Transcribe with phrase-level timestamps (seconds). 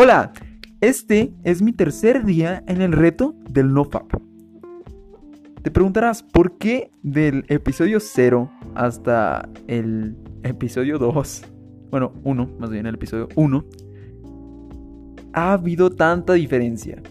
[0.00, 0.32] Hola,
[0.80, 4.06] este es mi tercer día en el reto del NoFap.
[5.60, 11.42] Te preguntarás, ¿por qué del episodio 0 hasta el episodio 2?
[11.90, 13.64] Bueno, 1, más bien el episodio 1.
[15.32, 17.02] Ha habido tanta diferencia.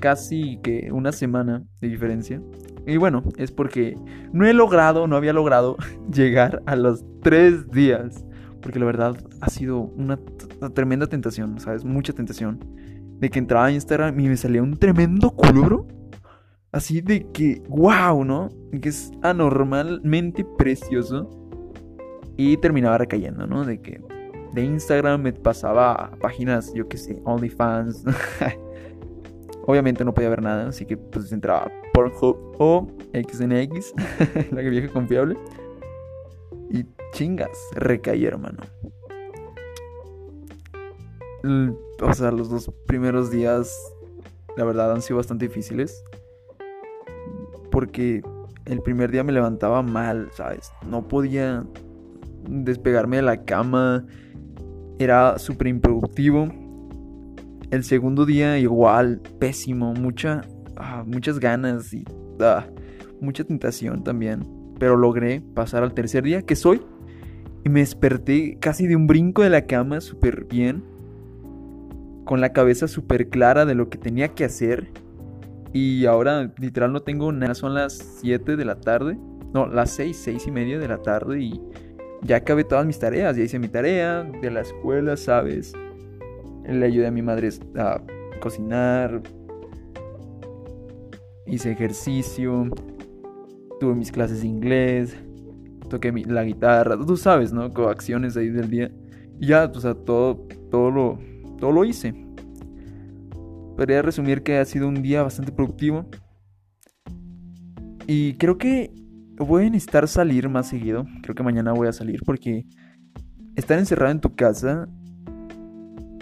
[0.00, 2.42] Casi que una semana de diferencia.
[2.84, 3.94] Y bueno, es porque
[4.32, 5.76] no he logrado, no había logrado
[6.12, 8.24] llegar a los 3 días.
[8.60, 10.18] Porque la verdad ha sido una,
[10.74, 11.84] tremenda tentación, ¿sabes?
[11.84, 12.58] Mucha tentación.
[13.18, 15.86] De que entraba a Instagram y me salía un tremendo culo, bro.
[16.70, 18.50] Así de que, wow, ¿no?
[18.80, 21.28] Que es anormalmente precioso.
[22.36, 23.64] Y terminaba recayendo, ¿no?
[23.64, 24.00] De que
[24.52, 28.04] de Instagram me pasaba a páginas, yo qué sé, OnlyFans.
[29.66, 33.92] Obviamente no podía ver nada, así que pues entraba Pornhub o XNX,
[34.50, 35.36] la que vieja confiable.
[37.12, 38.58] Chingas, recaí, hermano.
[42.00, 43.72] O sea, los dos primeros días,
[44.56, 46.04] la verdad, han sido bastante difíciles.
[47.70, 48.22] Porque
[48.66, 50.72] el primer día me levantaba mal, ¿sabes?
[50.86, 51.64] No podía
[52.48, 54.06] despegarme de la cama.
[54.98, 56.48] Era súper improductivo.
[57.70, 59.94] El segundo día igual, pésimo.
[59.94, 60.42] Mucha,
[60.76, 62.04] ah, muchas ganas y
[62.40, 62.66] ah,
[63.20, 64.46] mucha tentación también.
[64.78, 66.82] Pero logré pasar al tercer día, que soy.
[67.64, 70.82] Y me desperté casi de un brinco de la cama, súper bien.
[72.24, 74.88] Con la cabeza súper clara de lo que tenía que hacer.
[75.72, 77.54] Y ahora literal no tengo nada.
[77.54, 79.18] Son las 7 de la tarde.
[79.52, 81.40] No, las 6, 6 y media de la tarde.
[81.40, 81.60] Y
[82.22, 83.36] ya acabé todas mis tareas.
[83.36, 85.72] Ya hice mi tarea de la escuela, ¿sabes?
[86.66, 88.00] Le ayudé a mi madre a
[88.40, 89.22] cocinar.
[91.46, 92.68] Hice ejercicio.
[93.80, 95.16] Tuve mis clases de inglés.
[95.88, 96.96] Toqué la guitarra.
[96.96, 97.70] Tú sabes, ¿no?
[97.70, 98.90] Con acciones ahí del día.
[99.40, 101.18] Y ya, o sea, todo, todo lo,
[101.58, 102.14] todo lo hice.
[103.76, 106.08] Podría resumir que ha sido un día bastante productivo.
[108.06, 108.92] Y creo que
[109.36, 111.06] voy a necesitar salir más seguido.
[111.22, 112.66] Creo que mañana voy a salir porque
[113.54, 114.88] estar encerrado en tu casa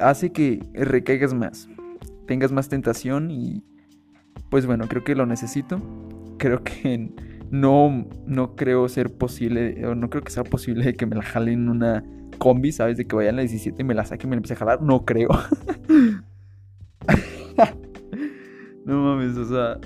[0.00, 1.68] hace que recaigas más.
[2.26, 3.64] Tengas más tentación y
[4.50, 5.80] pues bueno, creo que lo necesito.
[6.38, 7.12] Creo que
[7.50, 11.52] no, no creo ser posible, o no creo que sea posible que me la jale
[11.52, 12.04] en una
[12.38, 12.96] combi, ¿sabes?
[12.96, 14.56] De que vaya a la 17 y me la saque y me la empiece a
[14.56, 14.82] jalar.
[14.82, 15.28] No creo.
[18.84, 19.78] no mames, o sea.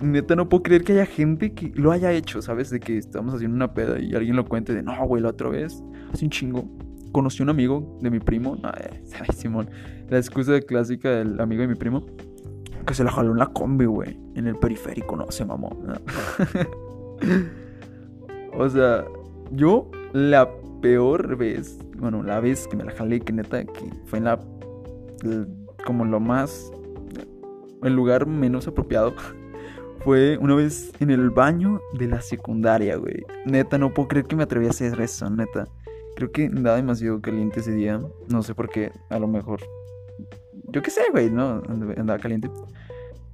[0.00, 2.70] Neta, no puedo creer que haya gente que lo haya hecho, ¿sabes?
[2.70, 5.48] De que estamos haciendo una peda y alguien lo cuente de no, güey, la otra
[5.48, 5.80] vez.
[6.12, 6.68] Hace un chingo.
[7.12, 8.56] Conocí a un amigo de mi primo.
[8.64, 8.98] Ay,
[9.36, 9.70] Simón.
[10.08, 12.04] La excusa clásica del amigo de mi primo.
[12.86, 14.18] Que se la jaló en la combi, güey.
[14.34, 15.70] En el periférico, no se mamó.
[18.54, 19.04] o sea,
[19.52, 20.50] yo la
[20.80, 24.40] peor vez, bueno, la vez que me la jalé, que neta, que fue en la
[25.84, 26.72] como lo más,
[27.82, 29.14] el lugar menos apropiado,
[30.04, 33.24] fue una vez en el baño de la secundaria, güey.
[33.46, 35.68] Neta, no puedo creer que me atreví a hacer eso, neta.
[36.16, 38.00] Creo que andaba demasiado caliente ese día.
[38.28, 39.60] No sé por qué, a lo mejor.
[40.72, 41.62] Yo qué sé, güey, ¿no?
[41.68, 42.50] Andaba caliente.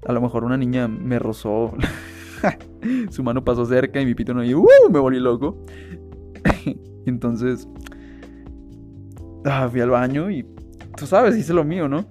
[0.06, 1.72] A lo mejor una niña me rozó.
[3.10, 4.44] Su mano pasó cerca y mi pito no.
[4.44, 4.66] Y ¡uh!
[4.90, 5.64] me volví loco.
[7.06, 7.68] Entonces.
[9.44, 10.44] Ah, fui al baño y.
[10.96, 12.06] Tú sabes, hice lo mío, ¿no?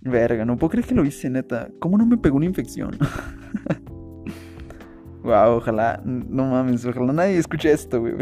[0.00, 1.68] Verga, no puedo creer que lo hice, neta.
[1.78, 2.98] ¿Cómo no me pegó una infección?
[5.22, 6.02] wow, ojalá.
[6.04, 8.14] No mames, ojalá nadie escuche esto, güey.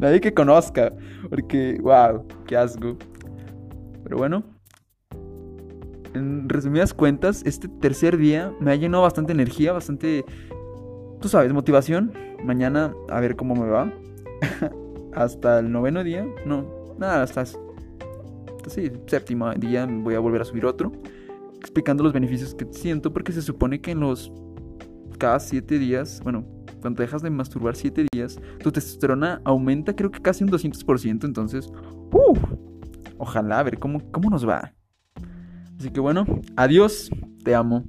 [0.00, 0.92] nadie que conozca.
[1.30, 2.96] Porque, wow, qué asco.
[4.08, 4.42] Pero bueno.
[6.14, 10.24] En resumidas cuentas, este tercer día me ha llenado bastante energía, bastante.
[11.20, 12.12] Tú sabes, motivación.
[12.42, 13.92] Mañana a ver cómo me va.
[15.14, 16.26] hasta el noveno día.
[16.46, 20.92] No, nada, hasta sí, séptimo día voy a volver a subir otro,
[21.58, 24.32] explicando los beneficios que siento, porque se supone que en los
[25.18, 26.44] cada siete días, bueno,
[26.80, 31.68] cuando dejas de masturbar siete días, tu testosterona aumenta creo que casi un 200%, entonces,
[32.12, 32.34] uh,
[33.18, 34.72] ojalá a ver cómo, cómo nos va.
[35.78, 36.24] Así que bueno,
[36.56, 37.10] adiós,
[37.44, 37.84] te amo.